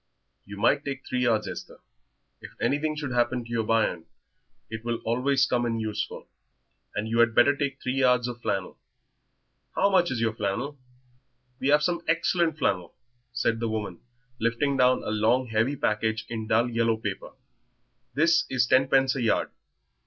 "You 0.45 0.57
might 0.57 0.83
take 0.83 1.05
three 1.05 1.19
yards, 1.21 1.47
Esther; 1.47 1.79
if 2.41 2.55
anything 2.59 2.95
should 2.95 3.11
happen 3.11 3.43
to 3.45 3.49
yer 3.51 3.61
bairn 3.61 4.07
it 4.67 4.83
will 4.83 4.97
always 5.05 5.45
come 5.45 5.63
in 5.63 5.79
useful. 5.79 6.27
And 6.95 7.07
you 7.07 7.19
had 7.19 7.35
better 7.35 7.55
take 7.55 7.79
three 7.79 7.99
yards 7.99 8.27
of 8.27 8.41
flannel. 8.41 8.79
How 9.75 9.91
much 9.91 10.09
is 10.09 10.19
yer 10.19 10.33
flannel?" 10.33 10.79
"We 11.59 11.67
have 11.67 11.83
some 11.83 12.01
excellent 12.07 12.57
flannel," 12.57 12.95
said 13.31 13.59
the 13.59 13.69
woman, 13.69 13.99
lifting 14.39 14.75
down 14.75 15.03
a 15.03 15.11
long, 15.11 15.45
heavy 15.49 15.75
package 15.75 16.25
in 16.29 16.47
dull 16.47 16.67
yellow 16.67 16.97
paper; 16.97 17.33
"this 18.15 18.45
is 18.49 18.65
ten 18.65 18.87
pence 18.87 19.15
a 19.15 19.21
yard. 19.21 19.51